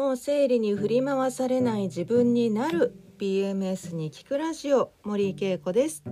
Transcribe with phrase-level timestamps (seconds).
[0.00, 6.02] もう生理に振り回されない自分になる PMS に聞くラジオ森井恵子です。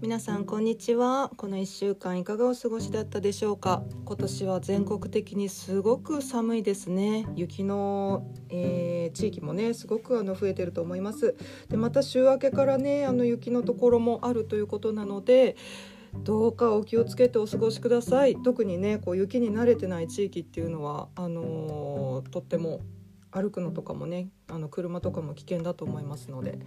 [0.00, 1.30] 皆さんこんにちは。
[1.36, 3.84] この1週間いかがお過ごしだったでしょうか？
[4.04, 7.28] 今年は全国的にすごく寒いですね。
[7.36, 11.36] 雪の、えー、地域もねすごくあの増えてると思います。
[11.68, 15.54] でまた週明けからねあの雪のところもあるということなので
[16.24, 18.34] どうかお気をつけてお過ごしください。
[18.42, 22.80] 特にねこう雪に慣れてない地域っていうのはあのー、とっても
[23.34, 26.60] 歩くのとかもねあの車とかも危険だと思いますので、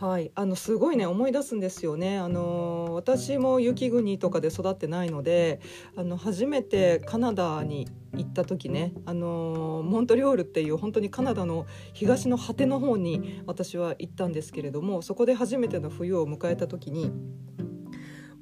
[0.00, 2.18] はい、あのすごいね思い出すんですよね。
[2.18, 5.60] あの私も雪国とかで育ってないので
[5.94, 7.86] あの初めてカナダに
[8.16, 17.12] 行った時ねあのモントリオールっていう本当にカナダの東の果ての方に私は行ったんですけれどもそこで初めての冬を迎えた時に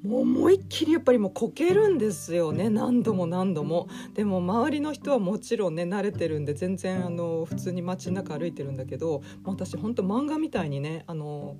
[0.03, 2.69] もう思いっきりやっぱりもうこけるんですよね。
[2.69, 3.87] 何度も何度も。
[4.13, 11.57] でも周りの人はもちろんね慣れてるんで全然あの普通に街中歩いてるんだけど私ほんと漫画みたいにねあの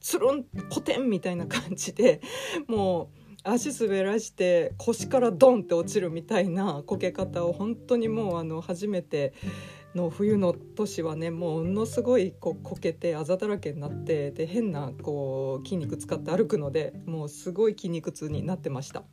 [0.00, 2.20] つるんこてんみたいな感じで
[2.66, 9.32] もう足滑らして腰からドンって落ちるみたいなこけ方を本当にもうあの初めて
[9.94, 19.04] の冬の都市はねものすごいこうこけてあざだらけになってで変なこう筋肉使って歩くのでもうすごい筋肉痛になってました。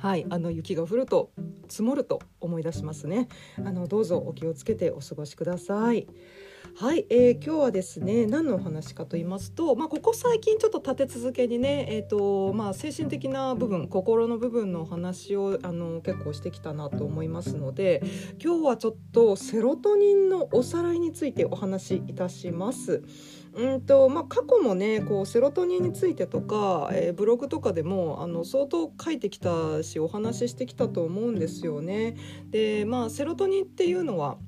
[0.00, 1.30] はいあの雪が降ると
[1.68, 6.06] 積もると思い出しますねあのどうぞお気をつけてお過ごしください
[6.80, 18.02] はい、えー、今日はですね何のお話かと言いますと、まあ、ここ最近ちょっと立て続けにね、えーとまあ、精神的な部分心の部分のお話をあの結構してきたなと思いますので
[18.42, 23.02] 今日はちょっとセロトニンのおさらいについてお話しいたします。
[23.52, 32.16] うんとまあ、過去もねこうセロトニンについてとか、えー、ブログとかでもあの相当書いてきたしお話ししてきたと思うんですよね。
[32.48, 34.38] でまあセロトニンっていうのは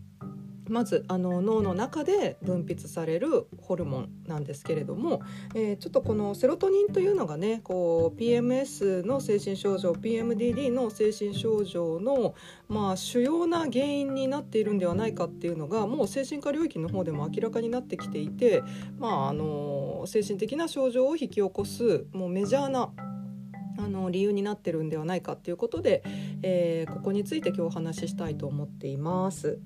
[0.69, 5.23] まずあの脳の中で分泌されるホルモンなんですけれども、
[5.55, 12.35] えー、ちょっとこのセロトニンというのがねこう PMS の精神症状 PMDD の精神症状の、
[12.69, 18.63] まあ、主要な原因になっているんではないかっていうのがもう精神科領域の方でも明らかになってきていて、
[18.99, 22.93] まあ、あの精神的な症状を引き起こすもうメジャーな
[23.79, 26.03] あの理由になってるんではないかっていうことで、
[26.43, 29.59] えー、ここについて今日お話ししたいと思っています。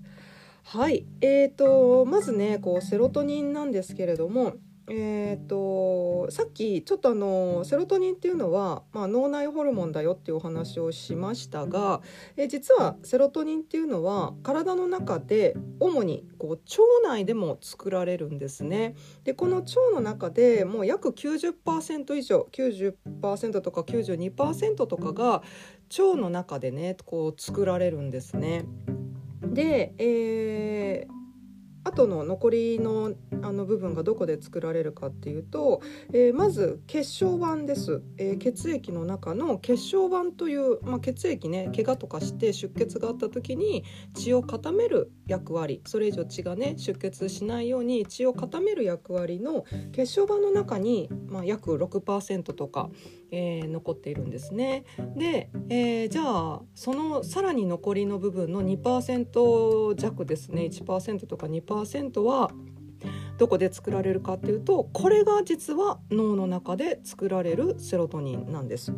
[0.69, 4.54] はい、えーと、まずねこうセロトニンなんですけれども、
[4.88, 12.00] えーと、さっきちょっとあのセロトニンっていうのは、まあ、脳内ホルモンだよっていうお話をしましたが、
[12.37, 16.60] えー、実はセロトニンっていうのは体の中で主にこう腸
[17.09, 18.97] 内でも作られるんですね。
[19.22, 25.44] でこの腸の中でもう約90%以上90%とか92%とかが
[25.97, 28.65] 腸の中でねこう作られるんですね。
[29.43, 31.17] で、えー、
[31.85, 35.83] あとの残りのあの部分がどこで作られるかっていうと、
[36.13, 52.91] えー、まず血小板です、えー、血液の中の血小板という、まあ、血液ね怪我とかして出血があった時に血を固める役割それ以上血がね出血しないように血を固める役割の血小板の中に、まあ、約6%とか、
[53.31, 54.84] えー、残っているんですね。
[55.16, 62.50] で、えー、じゃあそのさらに残りの部分の2%弱ですね1%とか2%は
[63.38, 68.93] どこで作られるかっていうとこれが実は脳の中で作られるセロトニンなんです。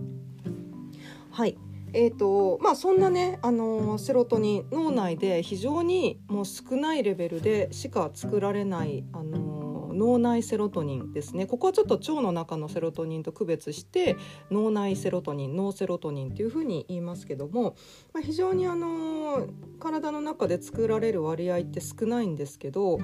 [1.31, 1.57] はい
[1.93, 9.59] えーとまあ、そんなね、あの、セロトニン脳内で非常にもう少ないレベルでしか作られない、あの
[9.99, 14.17] 脳内セロトニンですねここはちょっと腸の中のセロトニンと区別して
[14.51, 17.75] 脳内セロトニン脳セロトニンというふうに言いますけども、
[18.15, 19.49] まあ、非常にあの
[19.81, 22.99] 体の中で作られる割合って少ないんですけど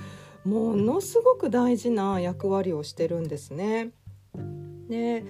[0.44, 3.90] ものすごく大事な役割をしてるんですね。
[4.88, 5.24] で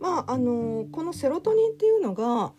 [0.00, 2.52] まああのこのセロトニンっていうのが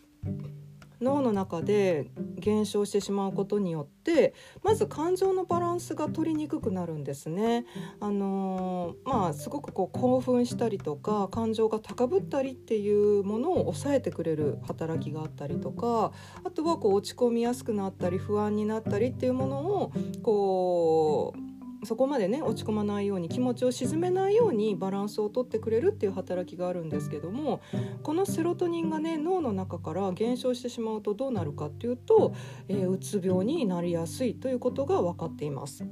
[1.02, 4.34] 脳の中で減少してしまうことによって
[4.64, 7.66] まず感情のバランスが取りにくくなるんですね。
[8.00, 16.12] あのー、まあすごくこう興奮したりとか感情が高ぶったりっていうものを抑えてくれる働きがあったりとか
[16.44, 19.92] あとはこう落ち込みやすくなったり不安になったりっていうものを
[20.24, 21.47] こう
[21.84, 27.62] そこまでね落ち込まないように気持ちを沈めないようにバランスをとってくれるっていう働きがあるんですけども
[28.04, 32.34] このセロトニンがね脳の中から減少してしまうとどうなるかっていうと、
[32.68, 35.86] えー、うつ病になりやすいということが分かっています。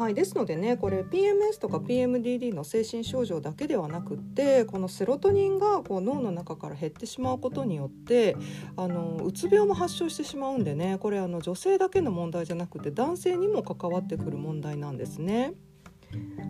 [0.00, 8.34] はい、ですのでねこれ PMS とか PMDD の精神症状だけではなくってこのセロトニンがこう脳の中から減ってしまうことによって
[8.78, 15.52] あのうつ病も発症してしまうんでねこれあの女性だけの問題じゃなくて男性にも関わってくる問題なんですね。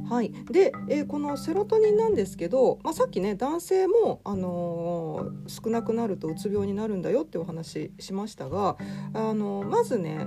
[0.08, 8.78] はい、で、えー、このセロトニンなんですけど、まあ、さっきね男性も、あのー、少なくなるとうつ病になるんだよってお話しましたが、
[9.12, 10.26] あのー、まずね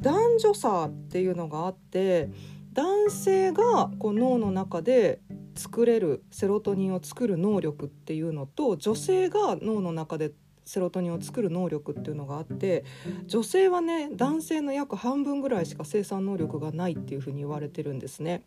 [0.00, 2.30] 男女差っていうのがあって
[2.72, 5.20] 男性がこう脳の中で
[5.54, 10.32] 作れるセロトニンを作る能力っていうのと女性が脳の中で
[10.64, 12.84] セロトニンを作る能力っていうのがあって
[13.26, 18.44] 女性はね男性の約半分ぐらいしか生産能力がないっていうふうに言われてるんですね。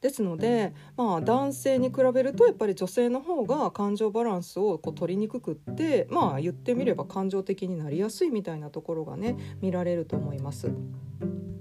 [0.00, 10.70] ですので、まあ、男性に比べるとやっぱり女性の方が感情バランスをこう取りにくくってまあ言ってみれば感情的になりやすいみたいなところがね見られると思います。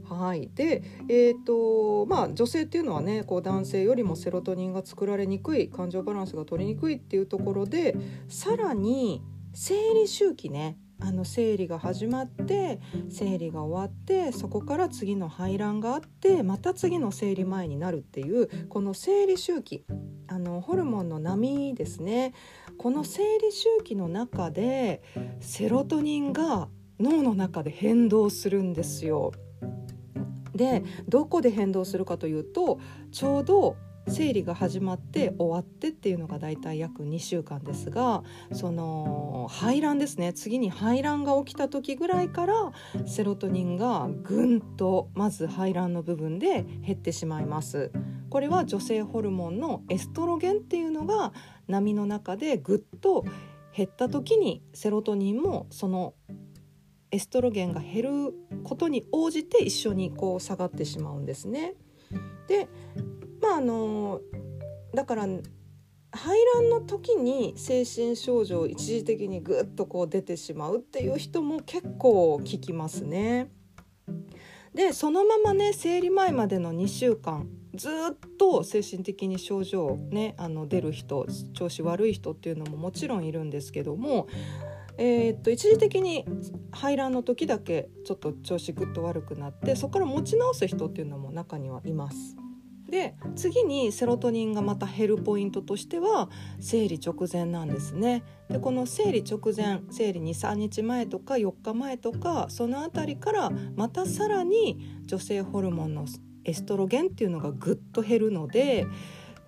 [0.10, 7.96] はい、で、えーとまあ、女性っていうのはねこう男性よりもセロトニンが作られにくい感情バランスが取りにくいっていうところで
[8.30, 9.22] さらに
[9.54, 12.80] 生理周期ねあの生理が始まって
[13.10, 19.86] 生理が終わってそこから次の排卵があってまた次の生理前になるっていうこの生理周期
[20.28, 22.34] あのホルモンの波ですね
[22.78, 25.04] この生理周期の中で
[25.40, 26.68] セロトニンが
[27.00, 29.32] 脳の中で変動するんですよ。
[30.56, 32.80] でどこで変動するかというと
[33.12, 33.78] ちょうど
[34.08, 42.72] 生理が始まって終わってっていうのがだいたい約2週間ですがその排卵ですね次に排卵が起きた時ぐらいから
[43.06, 47.92] セロトニンがぐんとまず排卵の部分で減ってしまいます
[48.30, 51.34] これは女性ホルモンのエストロゲンっていうのが
[51.68, 53.26] 波の中でぐっと
[53.76, 56.14] 減った時にセロトニンもその
[57.12, 58.34] エストロゲンが減る
[58.64, 61.76] ことに応じて一緒にこう下がってしまうんですね。
[62.48, 62.68] で
[63.48, 64.20] まああの
[64.94, 65.28] だから
[66.12, 73.50] 排卵の時に精神症状一時的にぐっとこう出てしまうっていう人も結構聞きますね。
[74.74, 77.92] でそのままね生理前までの2週間ずっ
[78.38, 84.28] と精神的に症状ねあの出る人調子悪い人っていうのももちろんいるんですけども、
[84.98, 86.26] えー、っと一時的に
[86.72, 92.36] 排卵の時だけちょっと調子ぐっと悪くなってそこから持ち直す人っていうのも中にはいます。
[92.90, 96.30] で次にセロトニンがまた減るポイントとしては
[96.60, 98.24] 生理直前なんですね。
[98.50, 106.06] でこの生理直前生理23日前とか4日前とかその辺りからまたさらに女性ホルモンの
[106.46, 108.88] エストロゲンっていうのがぐっと減るので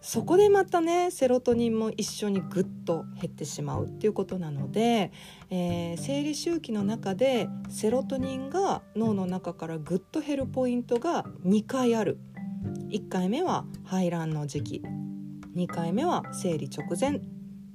[0.02, 5.12] そこでまたねセロトニンも一緒にぐっと減ってしまうっていうことなので、
[5.50, 12.18] えー、生理周期の中でセロトニンが脳の中からぐっと減るポイントが2回ある。
[12.90, 14.84] 1回目は排卵の時期
[15.56, 17.22] 2回目は生理直前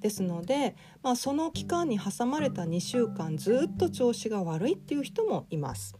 [0.00, 5.96] ですので、まあ、その期間に挟まれた2週間ずっと調子が悪いっていう人もいます。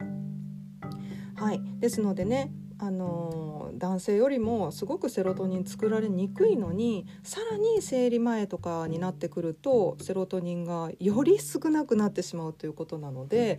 [1.37, 13.59] はい、ですのでねあの男性よりもすごくセロトニン作られにくいのにさらに生理前とかになってくるとセロトニンがより少なくなってしまうということなので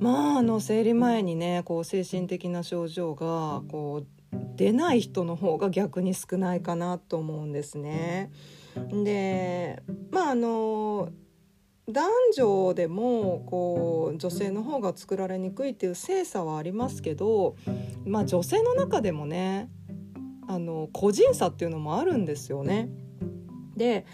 [0.00, 4.15] まああの生理前にねこう精神的な症状がこう
[4.56, 8.30] 出ない人の方が逆に少ないかなと思うんですね。
[9.04, 11.10] でまああの
[11.88, 17.54] 男女でもこう女性の方が作られにくいっていう性差はありますけど、
[18.04, 19.70] まあ、女性の中でもね
[20.48, 22.88] あの個人差っていうのもあるんですよね。
[23.76, 24.04] で、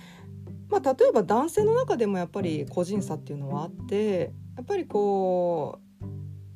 [0.68, 5.91] まあ、例えば男性の中でもやっぱり個人差っていうのはあってやっぱりこう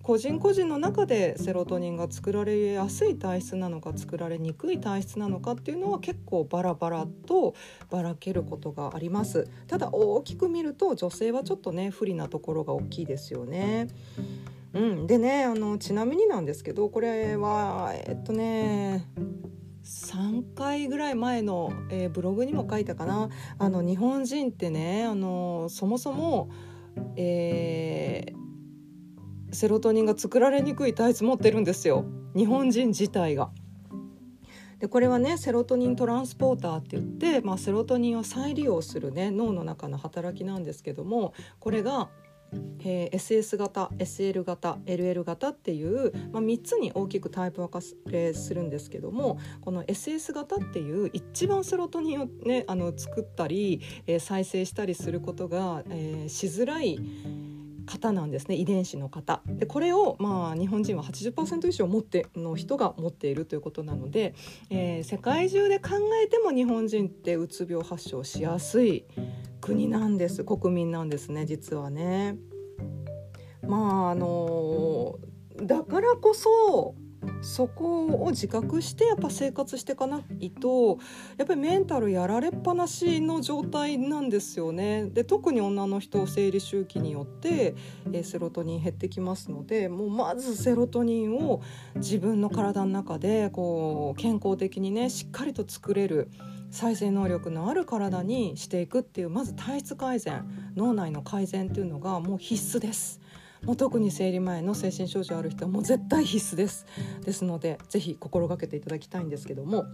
[0.07, 7.57] 個人個人の中でセロトニンが作られやすい体質なのか作られにくい体質なのかっていうのは結構バラバラと
[7.91, 9.49] ばらけることがあります。
[9.67, 13.89] ただ大きく見ると女性はちょっとね不利なところが大きいですよね。
[14.75, 19.09] うん、でねあのちなみになんですけどこれはえっとね
[19.83, 23.29] 3回ぐらい前の、えー、ブログにも書いたかな。
[23.59, 26.49] あの日本人ってねあのそもそも、
[27.17, 28.46] えー
[29.57, 32.05] セロトニンが作られにくい体質持ってるんですよ
[32.37, 33.49] 日本人自体が。
[34.81, 42.11] でこれはねセロトニントランスポーターって言って、まあ、セロトニンを再利用するね脳の中の働きなんですけどもこれが
[42.81, 57.01] えー、SS 型 SL 型 LL 型っていう、まあ、3つに大きくタイプ分かれするんですけどもこの SS 型っていう一番セロトニンを、ね、あの作ったり、えー、再生したりすることが、えー、しづらい
[57.87, 64.35] 方なんですね遺伝子の方でこれをまあ日本人は80%以上持っての人が持っているということなので、
[64.71, 65.90] えー、世界中で考
[66.23, 69.07] えても日本人ってうつ病発症しやすい
[69.61, 72.37] 国なんです国民なんですね実はね。
[73.66, 75.19] まああの
[75.62, 76.95] だからこそ
[77.42, 80.99] そこを自覚してやっぱ生活していかないと
[81.37, 85.06] やっぱりメンタルやられっぱなしの状態なんですよね。
[85.06, 87.75] で特に女の人生理周期によって、
[88.12, 91.62] え、セロトニン減ってきますのでもうまずセロトニンを
[91.97, 96.30] 自分の体の中でこう健康的にねしっかりと作れる。
[96.71, 100.45] 再生能力のある体にしていくっていうまず体質改善
[100.76, 103.21] 脳内の改善っていうのがもう必須です。
[103.66, 106.87] もう特に生理前の精神症状ある人はもう絶対必須です
[107.25, 109.85] ですのでぜひ心がけていただきたいんですけども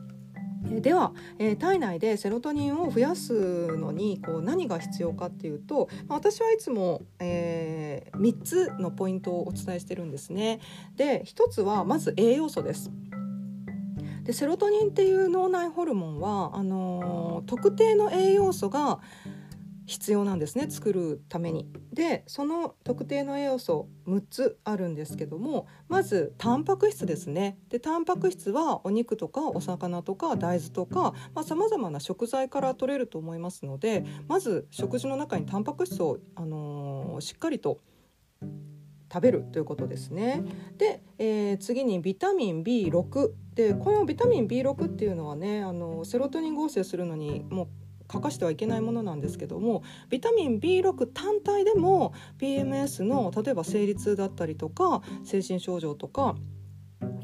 [0.63, 10.61] では、えー、体内でセロトニンを増やすのにこう何が必要かっていうと、まあ、私はいつも、えー、3つのポイントをお伝えしてるんですね。
[10.97, 12.91] で1つはまず栄養素です。
[14.23, 19.01] でセロトニンっていう脳内ホルモンはあのー、特定の栄養素が
[19.87, 21.69] 必要なんですね作るために。
[21.93, 37.81] でその特定の栄養素6つあるんですけどもまずタンパク質ですねでタンパク質はお肉とかお魚とか大豆とかさまざ、まな食材から取れると思いますのでまず食事の中にタンパク質を、あのー、しっかりと
[39.13, 40.43] 食べるということですね。
[40.79, 47.69] で、えー、次にビタミン B6 でこのビタミン B6 っていうのはねあのセロトニン合成するのにもう
[48.13, 56.37] 欠かしてはいけないものなんですけどもビタミン B6 単体でも PMS の例えば生理痛だったりとか精神症状とか、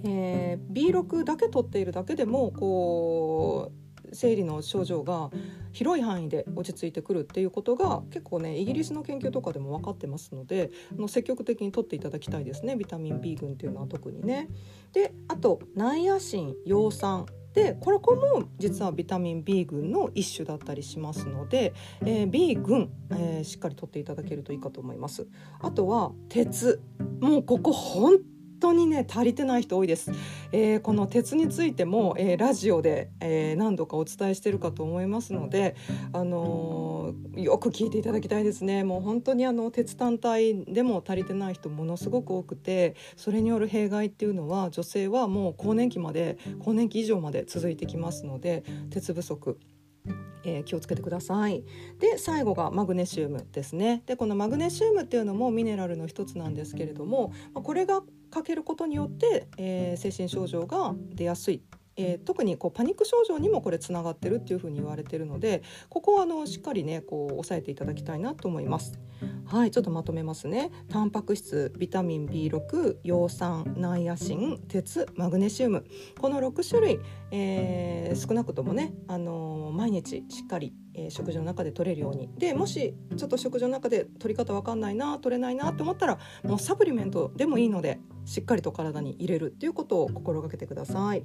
[0.04, 5.30] えー、B6 だけ取っているだけでもこう生理の症状が
[5.72, 14.48] 広い範囲で落ち着いてくるっていうことが結構ねイギリスの研究とかでも分かってますのでの積極的に取っていただきたいですねビタミン B 群っていうのは特にね。
[14.92, 17.26] であとナイアシン葉酸
[17.58, 25.26] でこれこも実はビタミン B 群の一種だったりしますので、えー、B 群、えー、しっかりとっていただけるといいかと思います。
[25.60, 26.80] あとは鉄。
[27.20, 28.18] もうここ本
[28.58, 30.12] 当にね足りてない人多いです、
[30.52, 35.76] えー、この鉄についても、えー、ラジオで、えー、何度かお伝えしてるかと思いますので、
[36.12, 38.84] あのよく聞いていただきたいですね。
[38.84, 49.58] もう本当にあの鉄単体でも足りてない人ものすごく多くてそれによる弊害っていうのは女性はもう更年期まで更年期以上まで続いてきますので鉄不足。
[50.44, 51.64] えー、気をつけてください。
[51.98, 54.02] で最後がマグネシウムですね。
[54.06, 61.62] でこのマグネシウムっていうのもミネラルの一つなんですけれどもこれがかけることによって、えー、精神症状が出やすい
[61.98, 68.98] えー、特にこうパニック症状にもこれつながってるっていうふうに言われてるのでここはあのしっかりねこう押さえていただきたいなと思います。
[69.46, 70.70] はいちょっとまとめますね。
[70.88, 75.84] タンパク質ビタミン B6 葉酸ナイアシン鉄マグネシウム
[76.20, 77.00] この6種類、
[77.32, 91.24] えー、少なくともね、あのー、毎日しっかりえ、食事の中で取れるようにでもしちょっと食事の中で取り方わかんないな取れないなと思ったらもうサプリメントでもいいのでしっかりと体に入れるっていうことを心がけてください。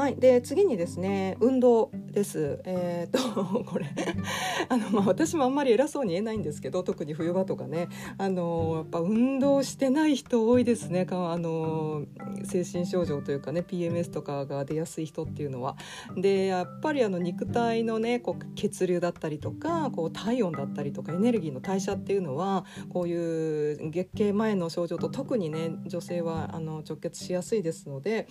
[0.00, 2.60] はい、で次にですね運動です。
[2.64, 3.86] えー、っ とこれ
[4.68, 7.88] あの、まあ、私もあんまり偉そうに言えないんですけど特に冬場とかね
[8.18, 12.04] あのやっぱ運動してない人多いですねあの
[12.44, 15.76] 精神症状というかね PMS とかが出やすい人っていうのは。
[16.16, 28.26] でやっぱりあの肉体のねこう血流だったりとかこう体温だったりとかエネルギーの代謝っていうのはこういう月経前の症状と特にね女性はあの直結しやすいですので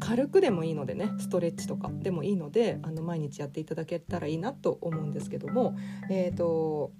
[0.00, 5.76] 軽くでもいいのでねストレッチとかでもいいのであの毎日やっていただけたらいいなと思うんですけども
[6.10, 6.92] えっ、ー、と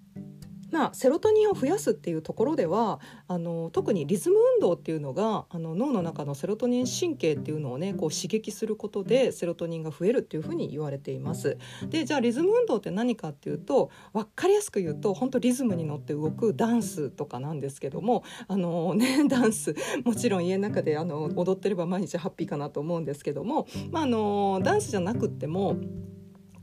[0.70, 11.58] まあ、セロトニンを増やすっていうところではあの特にリズム運動っていうのがあの脳の中のセロトニン神経っていうのをねこう刺激することでセロトニンが増えるっていうふうに言われています。
[11.88, 25.76] でじゃあリズム運動って何かっていうと分かりやすく言うと本当リズムに乗って動くダンスとかなんですけどもあの、ね、 ダンスもちろん家の中であの踊ってれば毎日ハッピーかなと思うんですけども、まあ、あのダンスじゃなくっても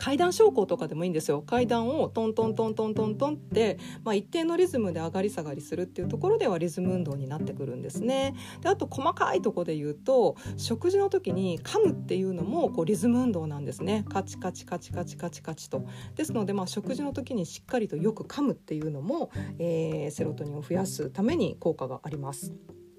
[0.04, 1.42] 階段昇降とかでもいいんですよ。
[1.42, 8.36] 階段をトントントントントントンって、まあ、一定のリズムで上がり下がりするっていうところではリズム運動になってくるんですね。
[8.60, 14.04] であと細かいとこで言うと食事の時に噛むっていうのもこうリズム運動なんですね。
[14.10, 15.86] カチカチカチカチカチカチと。
[16.16, 22.54] ですので、まあ、食事の時にしっかりとよく噛むっていうのも、えー、セロトニンを増やすために効果があります。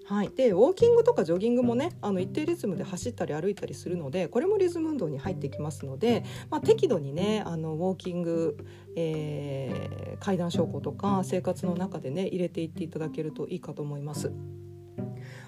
[0.06, 8.56] はい、でウォーキングとかジョギングもねあの一定リズムで走ったり歩いたりするのでこれもリズム運動に入ってきますので、まあ、適度にねあのウォーキング、
[8.96, 14.30] えー、階段昇降とか生活の中でね入れていっていただけるといいかと思います。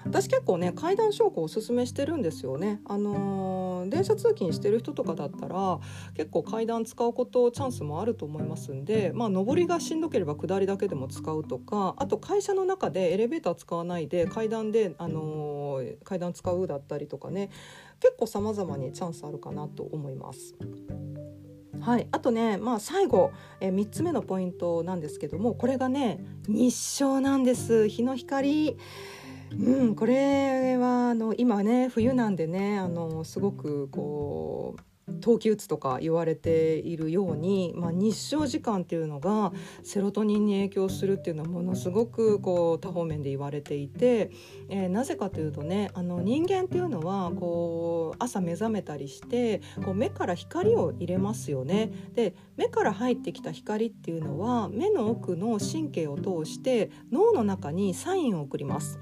[0.07, 2.79] 私結構ね階段昇降おすすめしてるんですよね。
[2.85, 5.79] あのー、電車通勤してる人とかだったら
[6.15, 17.49] 結構階段使うことチャンスもあると思いますんで、まあ上りがしんどければ下りだけでも使うとか、あと会社の中でエレベーター使わないで階段であのー、階段使うだったりとかね、
[17.99, 20.55] 結構様々にチャンスあるかなと思います。
[21.81, 28.77] はい、あとね、まあ、最後、え、3つ目のポイントなんですけどもこれがね日照なんです日の光
[29.51, 34.81] うん、これはあの今ね冬なんでねあのすごくこう
[35.21, 44.31] 冬季うつとか言われているように、まあ、日照時間っていうのがセロトニンに影響するっていうのはものすごくこう多方面で言われていて、
[44.69, 51.91] えー、なぜかというとねあの人間っていうのはこう朝目覚めたりしてこう目から光を入れますよね。
[52.13, 58.99] で目から入ってきた光っていうのは目の奥の神経を通して脳の中にサインを送ります。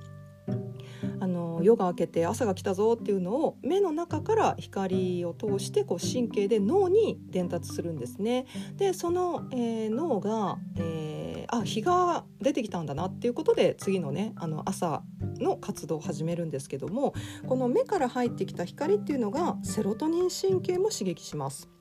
[1.20, 8.46] あの夜が明けて朝が来たぞっていうのを目の中から光を通してこう神経で脳に伝達するんですね。
[8.78, 15.04] でその、えー、脳が、えー、あ日が出てきたんだなっていうことで次のねあの朝
[15.40, 17.14] の活動を始めるんですけども
[17.48, 21.75] この目から入ってきた光っていうのがセロトニン神経も刺激します。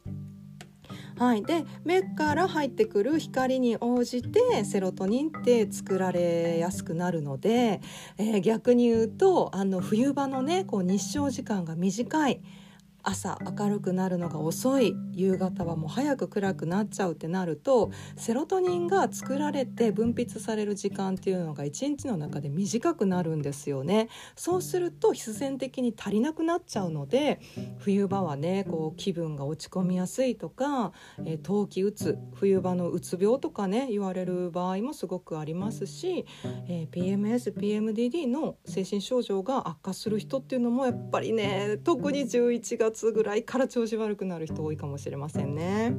[1.16, 7.80] はい、で目から入ってくる光に応じてセロトニンって作られやすくなるので、
[8.18, 12.40] えー、逆に言うとあの冬場のねこう日照時間が短い。
[13.04, 14.96] 朝明るくなるのが遅い。
[15.12, 24.08] 夕方はもう早く暗くなっちゃうってなるとセロトニンが作られて分泌される時間っていうのが一日の中で短くなるんですよね。
[24.34, 27.40] そうすると必然的に足りなくなっちゃうので
[27.78, 30.92] 冬場はねこう気分が落ち込みやすいとか、
[31.24, 36.26] えー、冬季うつ冬場のうつ病とかね言われる場合もすごくありますし、
[36.68, 45.96] えー、PMS、PMDD の精神症状が悪化する人っていうのもやっぱりね特に11月月ぐらいから調子悪くなる人多いかもしれませんね。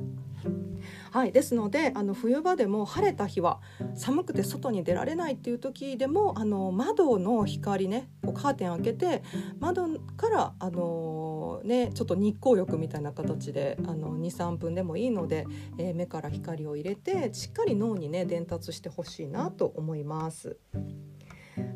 [1.11, 3.59] はい、ですのであの冬場でも晴れた日は
[3.95, 9.23] 寒くて外に出られないっていう時でもあの窓の光ねこうカーテン開けて
[9.59, 15.47] 窓からあの、ね、ちょっと日光浴みたいな形で23分でもいいので、
[15.79, 20.57] えー、目から光を入れてしっかり脳にね伝達してほしいなと思います。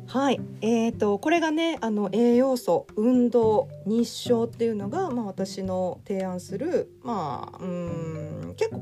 [0.06, 8.09] はい、えーと、これがねあの栄養素運動日照っていうのが、まあ、私の提案する、まあ、うん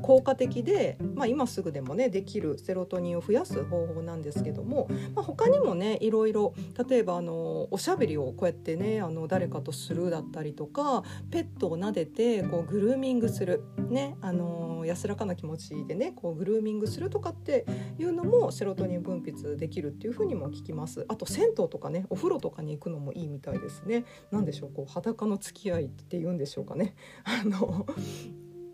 [0.09, 6.55] 効果的で、まあ、今すぐでもねできるセロトニンを増やす方法なんですけども、まあ、他にもねいろいろ
[6.89, 17.67] 例えばあのおしゃべりをこうやってねあの誰かとするだったりとかペットを撫でてこうグルーミングする、ね、あの安らかな気持ちでねこうグルーミングするとかって
[17.99, 21.05] いうのもセロトニン分泌できるっていうふうにも聞きます。
[21.07, 24.05] あと銭湯とかねお風呂とかに行くのもいいみたいですね。
[24.31, 26.95] 何でしょうこう裸の付き合いって言うんでしょうかね。
[27.25, 27.85] あの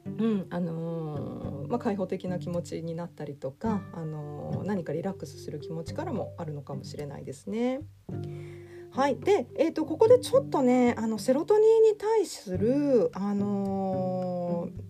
[0.05, 7.81] うんあのー、まあ、開放的な気持ちになったりとか、あのー、何かリラックスする気持ちからもあるのかもしれないですね。
[8.91, 14.24] はい、で、えーと、ここでちょっとねあのセロトニンに対するあのー、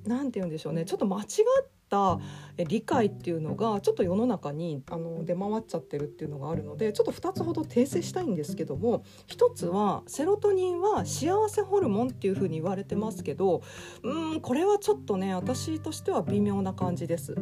[0.05, 0.85] て言うんでしょうね。
[0.85, 2.19] ちょっと間違った
[2.57, 13.61] 理解っていうのがちょっと世の中にあの出回っちゃってるっていうのがあるのでちょっと2つほど訂正したいんですけども1つはセロトニンは幸せホルモンっていうふうに言われてますけど
[14.03, 17.35] うんこれはちょっとね私としては微妙な感じです。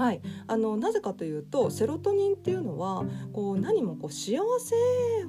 [0.00, 4.74] はい、あのなぜかというとセロトニンっていうのはこう何もこう幸せ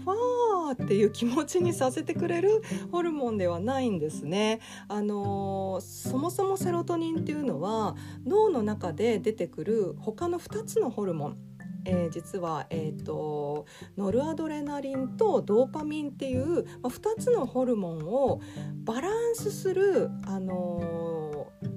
[0.05, 4.61] はっていう気持ちにさせてくれるホルモンではないんですね。
[4.87, 11.37] あのそもそもセロトニンっていうのは脳の中で出てくる他の2つのホルモン
[11.83, 13.65] えー、実は、えーと、
[13.97, 18.39] ノルアドレナリンとドーパミンっていう、まあ、2つのホルモンを
[18.85, 21.30] バランスする、あのー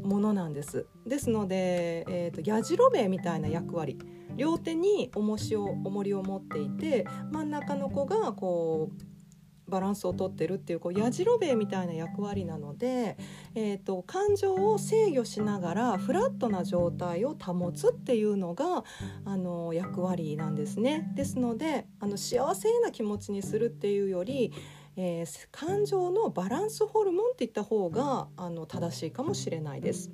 [0.04, 3.98] ものなんですですので、えーと、やじろべえみたいな役割
[4.36, 9.14] 両手に重しを重りを持っていて真ん中の子がこう
[9.68, 13.16] バランスをとってるっていうこうやじろべえみたいな役割なので、
[13.54, 18.84] えーと、感情を制御しながらフラットな状態を保つっていうのが
[19.24, 21.10] あの役割なんですね。
[21.14, 24.52] ですのであの幸せな気持ちにするっていうより
[24.96, 30.10] えー、感情のバランスホルモンって言った方があの正しいかもしれないです。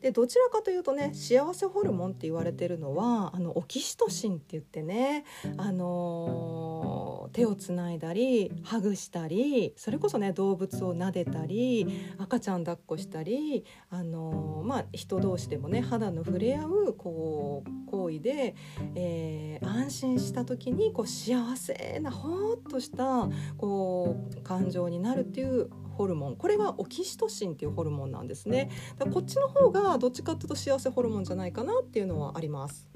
[0.00, 5.24] でどちらかというとね幸せホルモンって言われてるのはあのオキシトシンって言ってね、
[5.58, 11.86] あのー、手をつないだりハグしたりそれこそね動物を撫でたり
[12.18, 18.54] 赤ちゃん抱っこしたり、あのー、まあ、人同士でもね肌の触れ合うこう行為で、
[18.94, 25.68] えー、安心した時にこう幸せなほーっとしたこう感情になるっていう
[26.00, 26.36] ホルモン。
[26.36, 28.70] これがオキシトシンっていうホルモンなんですね。
[28.98, 32.88] だこっちの方がどっちかっていうと幸せホルモンじゃないかなっていうのはあります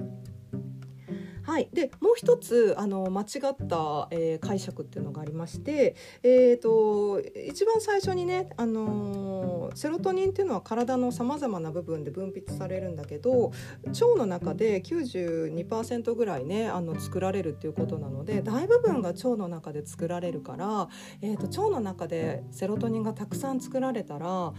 [1.44, 13.52] はい、でもう一つあの間違った、えー、解釈っていうのがありまして、えーと、一番最初にね、あのー、セロトニンっていうのは体のさまざまな部分で分泌されるんだけど
[13.86, 20.88] 腸の中で92%ぐらいねあの作られるっていうことなので大部分が腸の中で作られるから、
[21.20, 24.52] えーと腸の中でセロトニンがたくさん作られたら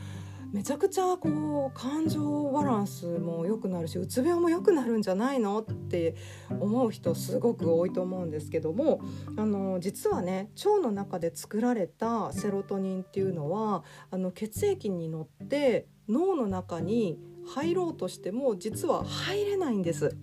[0.56, 6.16] めちゃくちゃこう感情バランスも良くなるしうつ病も良くなるんじゃないのって
[6.50, 9.02] 思う人すごく多いと思うんですけども
[9.36, 17.20] あの実はね腸の中で作られたセロトニンっていうのはあの血液に乗って脳の中に
[17.54, 20.16] 入ろうとしても実は入れないんです。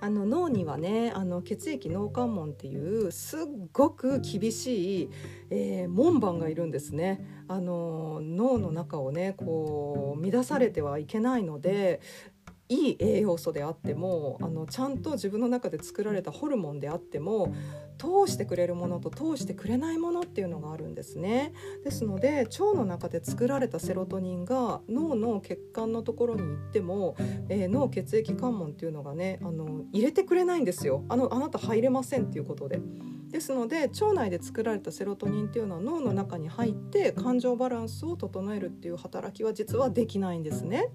[0.00, 3.40] あの脳にはねあの血液脳関門っていうすっ
[3.72, 5.10] ごく厳しい、
[5.50, 7.44] えー、門番がいるんですね。
[7.48, 12.00] あの脳の中をねこう乱されてはいけないので
[12.68, 17.52] いい栄養素であってもあのちゃんと自分の中で作られたホルモンであっても
[18.00, 21.52] 通してくれるものと通してくれないものっていうのがあるんですね
[21.84, 27.14] ですので腸の中で作られたセロトニンが脳の血管のところに行っても、
[27.50, 32.80] えー、脳血液関門っていうのがねあの入れてくれないんですよあのあなた入れませんっていうことで。
[33.30, 40.88] ですので腸内で作られたセロトニンっていうのは脳の中に入って感情バランスを整えるっていう働きは実はできないんですね。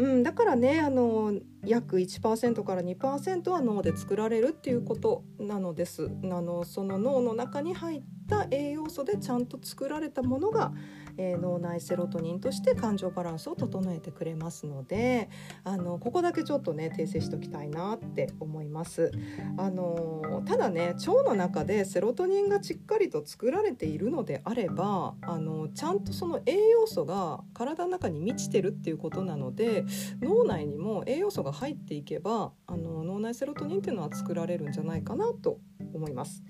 [0.00, 6.10] うん、だからねあの約1%から2%は脳で作られるっていうことなのです。
[6.24, 10.72] あのその脳の中に入った栄養素でちゃんと作られたものが、
[11.16, 15.28] えー、脳内セロトニンとして感情バランスを整えてくれますので
[15.64, 19.10] あのここだけちょっとね訂正しておきたいなって思います。
[19.56, 29.84] あのただね腸の中でセロトニンがしっかりと作られているのであればあのちゃんとその栄養素が体の中に満ちてるっていうことなので
[30.20, 35.58] 脳内にも栄養素が入っていけばあの脳内セロトニンっていうのは作られるんじゃないかなと
[35.94, 36.42] 思います。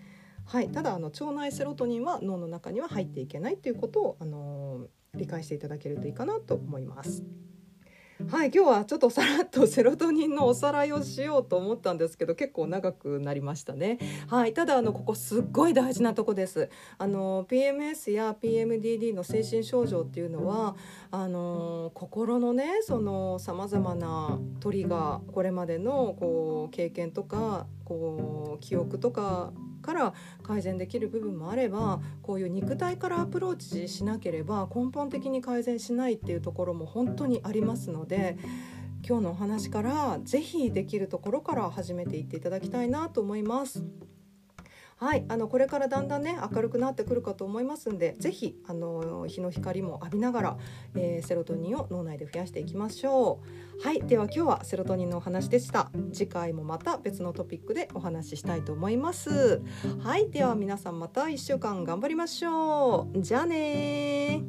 [0.51, 7.23] はい、ただあの腸内セロトニンは脳の中には入っていけないということを、あのー、理解していただけるといいかなと思います。
[8.29, 13.99] はい、今日はちょっとさらっとセロトニンのおさらいをしようと思ったんですけど結構長くなりましたね。
[14.27, 16.69] はい、ただあのここすっごい大事なとこです。
[16.99, 20.75] あの PMS や PMDD の精神症状っていうのは
[21.13, 38.39] あの心のねそのさまざまなトリガーこれまでのこう経験とかこう記憶とかから改善できる部分もあればこういう肉体からアプローチしなければ根本的に改善しないっていうところも本当にありますので。
[39.03, 43.83] 今日のお話から是非できるところから始めていっていただきたいなと思います。
[45.01, 50.59] はい、あのこれからだんだんね明るくなってくるかと思いますんで是非あの日の光も浴びながら、
[50.95, 53.83] えー、セロトニンを脳内で増やしていきましょう。
[53.83, 55.91] はいでは今日はセロトニンのお話でした。
[56.13, 59.63] 次回もまた別のトピックでお話ししたいと思います。
[60.03, 63.23] はいでは皆さんまた1週間頑張りましょう。
[63.23, 64.43] じゃあね